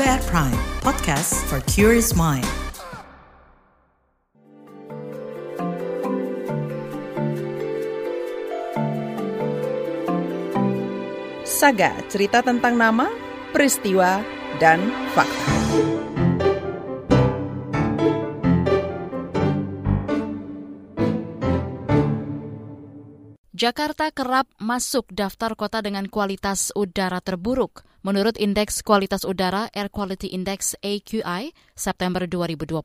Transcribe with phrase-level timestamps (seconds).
[0.00, 2.48] KBR Prime, podcast for curious mind.
[11.44, 13.12] Saga, cerita tentang nama,
[13.52, 14.24] peristiwa,
[14.56, 15.59] dan fakta.
[23.60, 27.84] Jakarta kerap masuk daftar kota dengan kualitas udara terburuk.
[28.00, 32.80] Menurut Indeks Kualitas Udara Air Quality Index AQI, September 2022,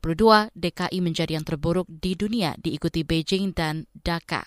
[0.52, 4.44] DKI menjadi yang terburuk di dunia diikuti Beijing dan Dhaka.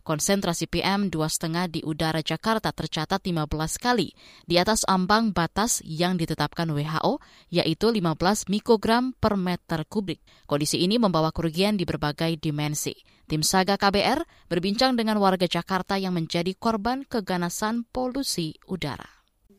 [0.00, 4.16] Konsentrasi PM 2,5 di udara Jakarta tercatat 15 kali
[4.48, 7.20] di atas ambang batas yang ditetapkan WHO,
[7.52, 10.24] yaitu 15 mikrogram per meter kubik.
[10.48, 12.96] Kondisi ini membawa kerugian di berbagai dimensi.
[13.30, 19.06] Tim Saga KBR berbincang dengan warga Jakarta yang menjadi korban keganasan polusi udara.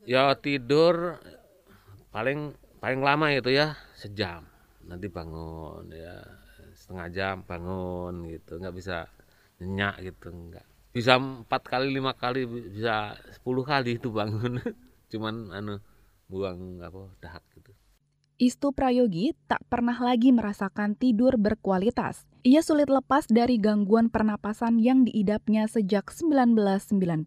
[0.04, 1.22] Ya tidur
[2.12, 2.52] paling
[2.84, 4.44] paling lama itu ya sejam.
[4.84, 6.20] Nanti bangun ya
[6.76, 9.08] setengah jam bangun gitu nggak bisa
[9.62, 14.58] nyenyak gitu enggak bisa empat kali lima kali bisa sepuluh kali itu bangun
[15.14, 15.78] cuman anu
[16.28, 17.72] buang apa dahak gitu
[18.42, 22.26] Istu Prayogi tak pernah lagi merasakan tidur berkualitas.
[22.42, 27.22] Ia sulit lepas dari gangguan pernapasan yang diidapnya sejak 1995.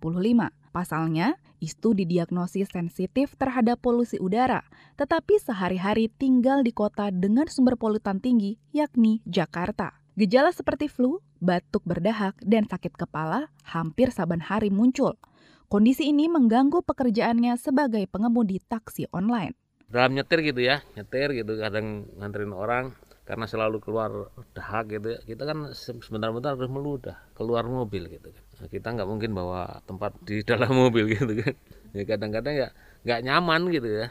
[0.74, 4.66] Pasalnya, Istu didiagnosis sensitif terhadap polusi udara,
[4.98, 10.03] tetapi sehari-hari tinggal di kota dengan sumber polutan tinggi, yakni Jakarta.
[10.14, 15.18] Gejala seperti flu, batuk berdahak, dan sakit kepala hampir saban hari muncul.
[15.66, 19.58] Kondisi ini mengganggu pekerjaannya sebagai pengemudi taksi online
[19.94, 22.90] dalam nyetir gitu ya nyetir gitu kadang nganterin orang
[23.24, 25.18] karena selalu keluar dahak gitu ya.
[25.22, 30.18] kita kan sebentar-bentar harus meludah keluar mobil gitu kan nah, kita nggak mungkin bawa tempat
[30.26, 31.54] di dalam mobil gitu kan
[31.94, 32.68] ya kadang-kadang ya
[33.06, 34.06] nggak nyaman gitu ya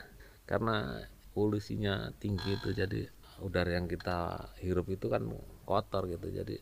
[0.48, 1.04] karena
[1.36, 3.12] polusinya tinggi itu jadi
[3.44, 5.28] udara yang kita hirup itu kan
[5.68, 6.56] kotor gitu jadi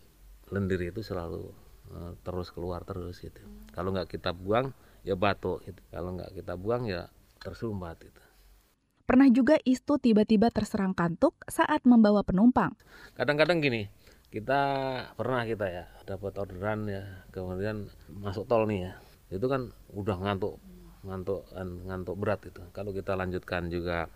[0.50, 1.54] lendir itu selalu
[1.94, 3.40] uh, terus keluar terus gitu
[3.72, 4.74] kalau nggak kita buang
[5.06, 7.08] ya batuk gitu kalau nggak kita buang ya
[7.42, 8.22] tersumbat gitu
[9.12, 12.72] Pernah juga Istu tiba-tiba terserang kantuk saat membawa penumpang.
[13.12, 13.92] Kadang-kadang gini,
[14.32, 14.62] kita
[15.20, 17.04] pernah kita ya dapat orderan ya,
[17.36, 18.94] kemudian masuk tol nih ya.
[19.28, 20.64] Itu kan udah ngantuk,
[21.04, 22.64] ngantuk ngantuk berat itu.
[22.72, 24.08] Kalau kita lanjutkan juga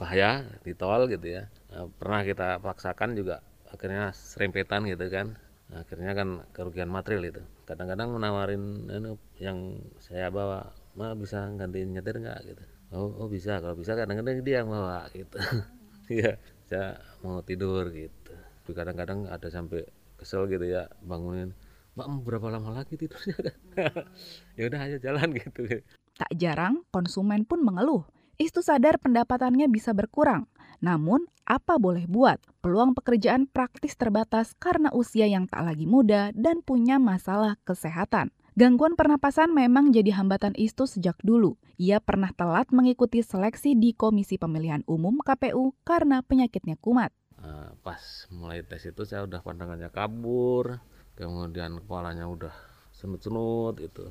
[0.00, 1.46] bahaya di tol gitu ya.
[1.70, 3.40] Nah, pernah kita paksakan juga
[3.70, 5.38] akhirnya serempetan gitu kan.
[5.74, 7.42] Akhirnya kan kerugian material itu.
[7.64, 12.40] Kadang-kadang menawarin anu, yang saya bawa, mah bisa gantiin nyetir nggak?
[12.46, 12.64] gitu.
[12.94, 13.58] Oh, oh bisa.
[13.58, 15.38] Kalau bisa kadang-kadang dia yang bawa gitu.
[16.04, 16.36] Ya
[16.68, 18.36] saya mau tidur gitu.
[18.76, 19.88] Kadang-kadang ada sampai
[20.20, 21.56] kesel gitu ya bangunin
[21.94, 23.34] mbak berapa lama lagi tidurnya?
[24.58, 25.82] Ya udah ayo jalan gitu.
[26.14, 30.50] Tak jarang konsumen pun mengeluh Istu sadar pendapatannya bisa berkurang.
[30.82, 32.42] Namun, apa boleh buat?
[32.66, 38.34] Peluang pekerjaan praktis terbatas karena usia yang tak lagi muda dan punya masalah kesehatan.
[38.58, 41.58] Gangguan pernapasan memang jadi hambatan Istu sejak dulu.
[41.78, 47.14] Ia pernah telat mengikuti seleksi di Komisi Pemilihan Umum KPU karena penyakitnya kumat.
[47.38, 47.98] Uh, pas
[48.34, 50.82] mulai tes itu saya udah pandangannya kabur,
[51.14, 52.54] kemudian kepalanya udah
[52.94, 54.10] senut-senut itu,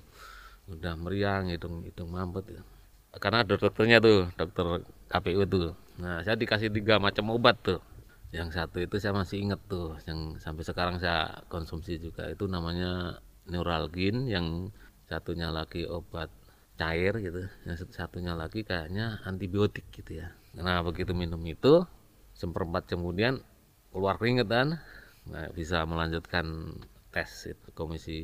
[0.67, 2.59] udah meriang, hidung hidung mampet.
[2.59, 2.63] Ya.
[3.21, 4.65] Karena ada dokternya tuh, dokter
[5.09, 5.77] KPU tuh.
[6.01, 7.79] Nah saya dikasih tiga macam obat tuh.
[8.33, 12.25] Yang satu itu saya masih inget tuh, yang sampai sekarang saya konsumsi juga.
[12.33, 14.73] Itu namanya neuralgin yang
[15.05, 16.33] satunya lagi obat
[16.73, 17.45] cair gitu.
[17.69, 20.33] Yang satunya lagi kayaknya antibiotik gitu ya.
[20.57, 21.85] Nah begitu minum itu
[22.33, 23.37] seperempat kemudian
[23.93, 24.81] keluar keringetan
[25.29, 26.73] nah, bisa melanjutkan
[27.13, 28.17] tes itu, komisi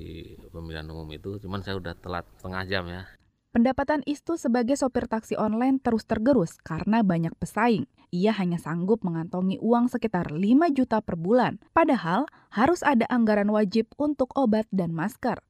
[0.49, 1.37] pemilihan umum itu.
[1.37, 3.05] Cuman saya udah telat setengah jam ya
[3.49, 7.89] Pendapatan Istu sebagai sopir taksi online terus tergerus karena banyak pesaing.
[8.13, 13.89] Ia hanya sanggup mengantongi uang sekitar 5 juta per bulan, padahal harus ada anggaran wajib
[13.97, 15.41] untuk obat dan masker.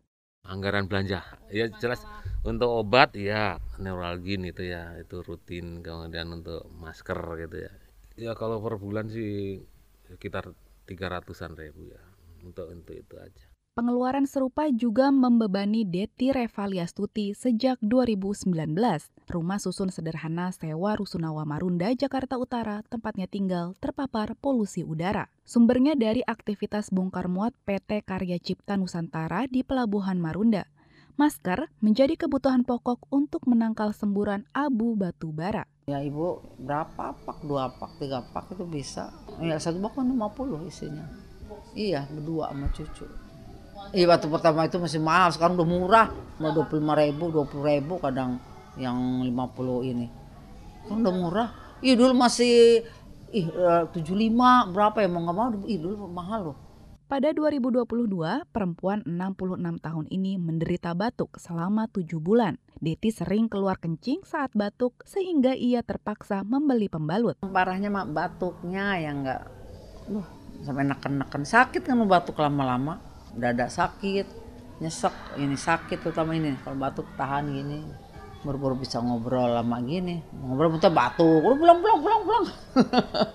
[0.47, 2.07] Anggaran belanja, ya jelas
[2.47, 7.71] untuk obat ya neuralgin itu ya itu rutin kemudian untuk masker gitu ya.
[8.15, 9.59] Ya kalau per bulan sih
[10.07, 10.55] sekitar
[10.87, 11.99] 300-an ribu ya
[12.47, 13.58] untuk untuk itu aja.
[13.77, 18.49] Pengeluaran serupa juga membebani Deti Revaliastuti sejak 2019.
[19.29, 25.29] Rumah susun sederhana sewa Rusunawa Marunda, Jakarta Utara, tempatnya tinggal, terpapar polusi udara.
[25.45, 30.65] Sumbernya dari aktivitas bongkar muat PT Karya Cipta Nusantara di Pelabuhan Marunda.
[31.19, 35.67] Masker menjadi kebutuhan pokok untuk menangkal semburan abu batu bara.
[35.91, 39.13] Ya ibu berapa pak, dua pak, tiga pak itu bisa.
[39.43, 41.05] Ya satu bak kan 50 isinya.
[41.75, 43.05] Iya berdua sama cucu.
[43.89, 46.07] Iya waktu pertama itu masih mahal, sekarang udah murah.
[46.37, 48.39] Mau 25 ribu, 20 ribu kadang
[48.77, 48.95] yang
[49.25, 50.07] 50 ini.
[50.87, 51.49] Kan udah murah.
[51.79, 52.83] Ih dulu masih
[53.31, 53.95] ih 75
[54.73, 56.57] berapa ya mau nggak mau ih dulu mahal loh.
[57.09, 57.89] Pada 2022,
[58.53, 62.61] perempuan 66 tahun ini menderita batuk selama 7 bulan.
[62.77, 67.41] Deti sering keluar kencing saat batuk sehingga ia terpaksa membeli pembalut.
[67.41, 69.41] Parahnya mah batuknya yang nggak,
[70.61, 73.01] sampai neken-neken sakit kan batuk lama-lama,
[73.35, 74.27] dada sakit,
[74.81, 76.55] nyesek, ini sakit terutama ini.
[76.63, 77.83] Kalau batuk tahan gini,
[78.41, 82.45] baru-baru bisa ngobrol lama gini, ngobrol minta batuk, udah pulang pulang pulang pulang.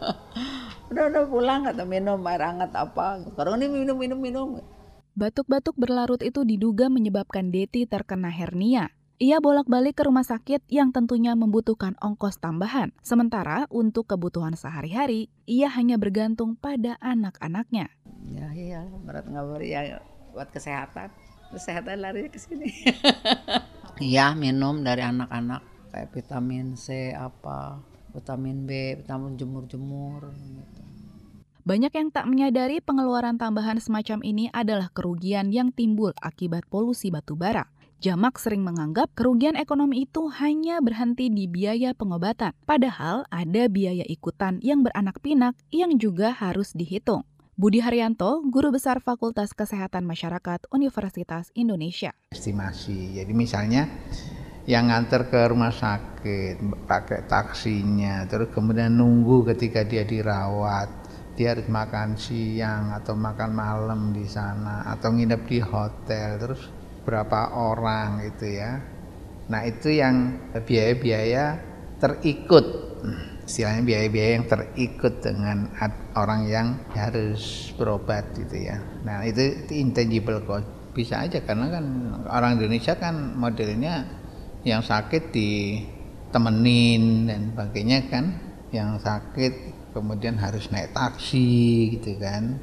[0.91, 3.20] udah udah pulang kata minum air hangat apa.
[3.29, 4.49] Sekarang ini minum minum minum.
[5.14, 8.90] Batuk-batuk berlarut itu diduga menyebabkan Deti terkena hernia.
[9.22, 12.90] Ia bolak-balik ke rumah sakit yang tentunya membutuhkan ongkos tambahan.
[12.99, 17.94] Sementara untuk kebutuhan sehari-hari, ia hanya bergantung pada anak-anaknya.
[18.26, 20.02] Ya iya, berat nggak ya
[20.34, 21.14] buat kesehatan.
[21.55, 22.70] Kesehatan lari ke sini.
[23.94, 25.62] Iya, minum dari anak-anak
[25.94, 27.78] kayak vitamin C apa,
[28.11, 30.82] vitamin B, vitamin jemur-jemur gitu.
[31.62, 37.38] Banyak yang tak menyadari pengeluaran tambahan semacam ini adalah kerugian yang timbul akibat polusi batu
[37.38, 37.70] bara.
[38.05, 44.61] Jamak sering menganggap kerugian ekonomi itu hanya berhenti di biaya pengobatan, padahal ada biaya ikutan
[44.61, 47.25] yang beranak pinak yang juga harus dihitung.
[47.56, 52.12] Budi Haryanto, Guru Besar Fakultas Kesehatan Masyarakat Universitas Indonesia.
[52.29, 53.89] Estimasi, jadi misalnya
[54.69, 60.93] yang nganter ke rumah sakit pakai taksinya, terus kemudian nunggu ketika dia dirawat,
[61.41, 67.55] dia harus makan siang atau makan malam di sana atau nginep di hotel terus berapa
[67.55, 68.81] orang itu ya.
[69.53, 71.61] Nah itu yang biaya-biaya
[72.01, 72.65] terikut.
[73.45, 75.69] Istilahnya biaya-biaya yang terikut dengan
[76.17, 78.81] orang yang harus berobat gitu ya.
[79.05, 80.65] Nah itu, intangible cost.
[80.97, 81.85] Bisa aja karena kan
[82.31, 84.09] orang Indonesia kan modelnya
[84.65, 88.25] yang sakit ditemenin dan sebagainya kan.
[88.73, 89.53] Yang sakit
[89.93, 91.53] kemudian harus naik taksi
[92.00, 92.57] gitu kan.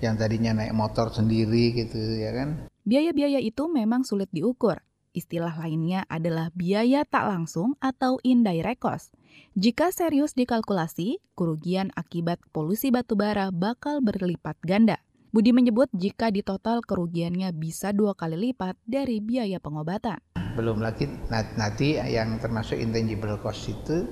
[0.00, 4.80] Yang tadinya naik motor sendiri gitu ya kan biaya-biaya itu memang sulit diukur
[5.16, 9.16] Istilah lainnya adalah biaya tak langsung atau indirect cost.
[9.56, 15.00] Jika serius dikalkulasi, kerugian akibat polusi batubara bakal berlipat ganda.
[15.32, 20.20] Budi menyebut jika di total kerugiannya bisa dua kali lipat dari biaya pengobatan.
[20.52, 24.04] Belum lagi nanti yang termasuk intangible cost itu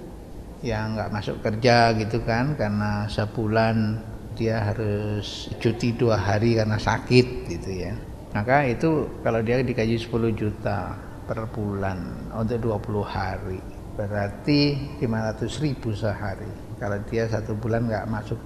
[0.64, 4.00] yang nggak masuk kerja gitu kan karena sebulan
[4.40, 10.34] dia harus cuti dua hari karena sakit gitu ya maka itu kalau dia dikaji 10
[10.34, 13.62] juta per bulan untuk 20 hari
[13.94, 16.50] berarti 500 ribu sehari.
[16.82, 18.36] Kalau dia satu bulan nggak masuk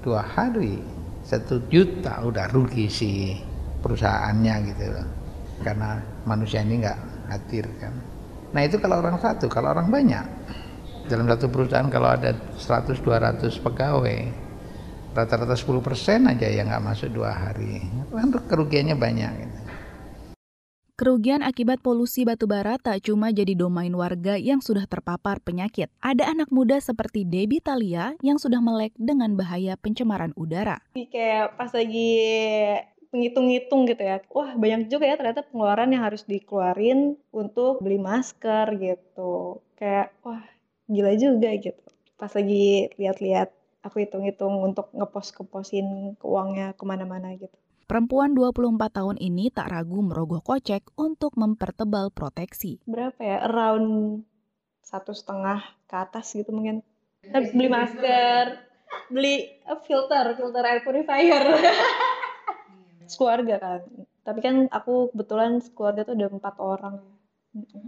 [0.00, 0.80] dua hari
[1.24, 3.36] satu juta udah rugi si
[3.84, 5.06] perusahaannya gitu loh.
[5.60, 6.98] Karena manusia ini nggak
[7.28, 7.92] hadir kan.
[8.56, 10.26] Nah itu kalau orang satu kalau orang banyak.
[11.04, 14.18] Dalam satu perusahaan kalau ada 100-200 pegawai
[15.14, 19.58] rata-rata 10 persen aja yang nggak masuk dua hari kan kerugiannya banyak gitu.
[20.94, 25.90] Kerugian akibat polusi batu bara tak cuma jadi domain warga yang sudah terpapar penyakit.
[25.98, 30.78] Ada anak muda seperti Debbie Talia yang sudah melek dengan bahaya pencemaran udara.
[30.94, 32.14] Kayak pas lagi
[33.10, 38.78] menghitung-hitung gitu ya, wah banyak juga ya ternyata pengeluaran yang harus dikeluarin untuk beli masker
[38.78, 39.62] gitu.
[39.74, 40.46] Kayak wah
[40.86, 41.84] gila juga gitu
[42.14, 43.50] pas lagi lihat-lihat
[43.84, 47.52] aku hitung-hitung untuk ngepost-keposin ke uangnya ke mana-mana gitu.
[47.84, 52.80] Perempuan 24 tahun ini tak ragu merogoh kocek untuk mempertebal proteksi.
[52.88, 53.44] Berapa ya?
[53.44, 54.24] Around
[54.80, 56.80] satu setengah ke atas gitu mungkin.
[57.20, 58.44] Terus beli masker,
[59.12, 61.44] beli uh, filter, filter air purifier.
[63.12, 63.80] Sekeluarga kan.
[64.24, 67.04] Tapi kan aku kebetulan keluarga tuh ada empat orang.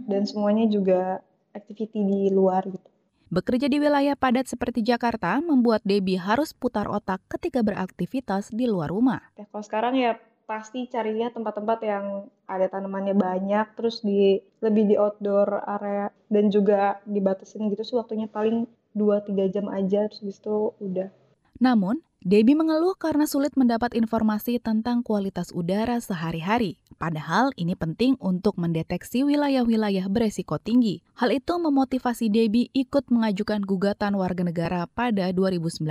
[0.05, 1.25] Dan semuanya juga
[1.57, 2.89] activity di luar gitu.
[3.27, 8.87] Bekerja di wilayah padat seperti Jakarta membuat Debbie harus putar otak ketika beraktivitas di luar
[8.87, 9.19] rumah.
[9.35, 10.15] Ya, kalau sekarang ya
[10.47, 17.03] pasti carinya tempat-tempat yang ada tanamannya banyak, terus di lebih di outdoor area dan juga
[17.03, 18.63] dibatasin gitu sih waktunya paling
[18.95, 21.11] 2-3 jam aja, terus itu udah.
[21.59, 26.81] Namun, Debbie mengeluh karena sulit mendapat informasi tentang kualitas udara sehari-hari.
[26.97, 31.05] Padahal ini penting untuk mendeteksi wilayah-wilayah beresiko tinggi.
[31.13, 35.85] Hal itu memotivasi Debbie ikut mengajukan gugatan warga negara pada 2019.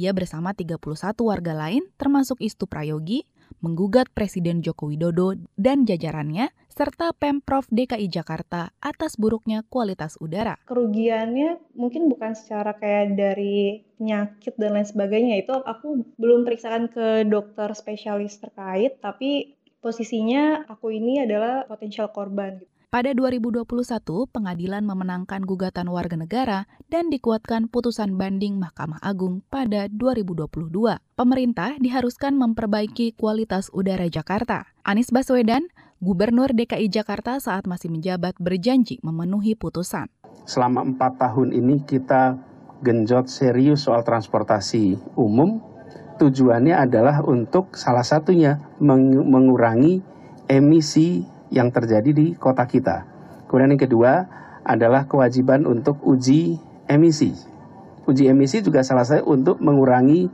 [0.00, 0.80] Ia bersama 31
[1.20, 3.28] warga lain termasuk Istu Prayogi,
[3.60, 10.56] menggugat Presiden Joko Widodo dan jajarannya serta Pemprov DKI Jakarta atas buruknya kualitas udara.
[10.64, 17.28] Kerugiannya mungkin bukan secara kayak dari penyakit dan lain sebagainya itu aku belum periksakan ke
[17.28, 22.64] dokter spesialis terkait tapi posisinya aku ini adalah potensial korban.
[22.92, 23.64] Pada 2021,
[24.28, 31.00] pengadilan memenangkan gugatan warga negara dan dikuatkan putusan banding Mahkamah Agung pada 2022.
[31.16, 34.68] Pemerintah diharuskan memperbaiki kualitas udara Jakarta.
[34.84, 35.72] Anies Baswedan,
[36.02, 40.10] Gubernur DKI Jakarta saat masih menjabat berjanji memenuhi putusan.
[40.42, 42.42] Selama empat tahun ini kita
[42.82, 45.62] genjot serius soal transportasi umum.
[46.18, 50.02] Tujuannya adalah untuk salah satunya mengurangi
[50.50, 51.22] emisi
[51.54, 53.06] yang terjadi di kota kita.
[53.46, 54.12] Kemudian yang kedua
[54.66, 56.58] adalah kewajiban untuk uji
[56.90, 57.30] emisi.
[58.10, 60.26] Uji emisi juga salah satu untuk mengurangi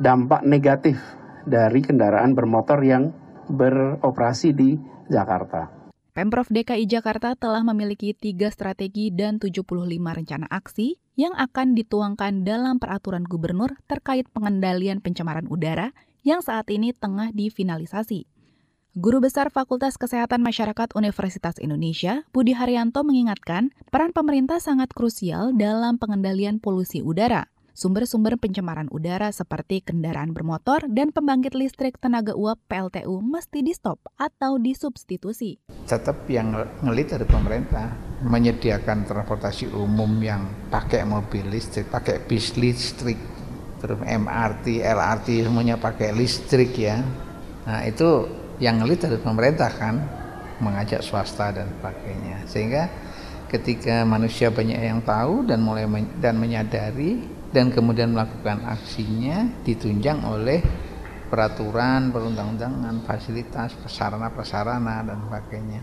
[0.00, 0.96] dampak negatif
[1.44, 3.12] dari kendaraan bermotor yang
[3.52, 5.80] beroperasi di Jakarta.
[6.10, 9.62] Pemprov DKI Jakarta telah memiliki tiga strategi dan 75
[9.94, 15.94] rencana aksi yang akan dituangkan dalam peraturan gubernur terkait pengendalian pencemaran udara
[16.26, 18.26] yang saat ini tengah difinalisasi.
[18.98, 25.94] Guru Besar Fakultas Kesehatan Masyarakat Universitas Indonesia, Budi Haryanto mengingatkan peran pemerintah sangat krusial dalam
[25.94, 27.46] pengendalian polusi udara.
[27.80, 34.60] Sumber-sumber pencemaran udara seperti kendaraan bermotor dan pembangkit listrik tenaga uap PLTU mesti di-stop atau
[34.60, 35.64] disubstitusi.
[35.88, 36.52] Tetap yang
[36.84, 37.88] ngelit dari pemerintah
[38.20, 43.16] menyediakan transportasi umum yang pakai mobil listrik, pakai bis listrik,
[43.80, 47.00] terus MRT, LRT semuanya pakai listrik ya.
[47.64, 48.28] Nah itu
[48.60, 50.04] yang ngelit dari pemerintah kan
[50.60, 52.92] mengajak swasta dan sebagainya sehingga
[53.48, 60.22] ketika manusia banyak yang tahu dan mulai men dan menyadari dan kemudian melakukan aksinya ditunjang
[60.22, 60.62] oleh
[61.30, 65.82] peraturan perundang-undangan fasilitas prasarana-prasarana dan sebagainya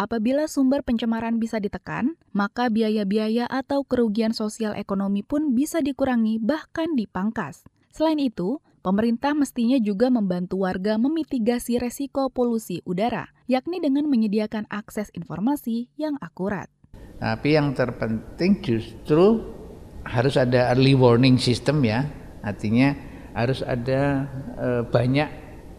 [0.00, 6.96] Apabila sumber pencemaran bisa ditekan, maka biaya-biaya atau kerugian sosial ekonomi pun bisa dikurangi bahkan
[6.96, 7.68] dipangkas.
[7.92, 15.12] Selain itu, pemerintah mestinya juga membantu warga memitigasi resiko polusi udara, yakni dengan menyediakan akses
[15.12, 16.72] informasi yang akurat.
[17.20, 19.59] Tapi yang terpenting justru
[20.04, 22.08] harus ada early warning system ya,
[22.40, 22.96] artinya
[23.34, 24.26] harus ada
[24.58, 25.28] e, banyak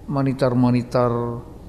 [0.08, 1.12] monitor-monitor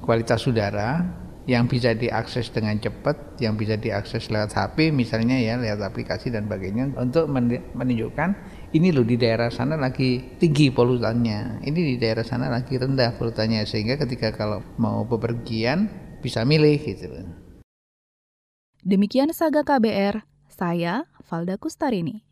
[0.03, 5.91] kualitas udara yang bisa diakses dengan cepat, yang bisa diakses lewat HP misalnya ya, lewat
[5.91, 7.27] aplikasi dan sebagainya untuk
[7.75, 8.31] menunjukkan
[8.71, 13.67] ini loh di daerah sana lagi tinggi polutannya, ini di daerah sana lagi rendah polutannya
[13.67, 15.91] sehingga ketika kalau mau bepergian
[16.23, 17.11] bisa milih gitu.
[18.87, 22.32] Demikian Saga KBR, saya Valda Kustarini.